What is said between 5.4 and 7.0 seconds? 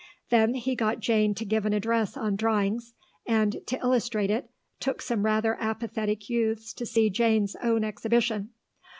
apathetic youths to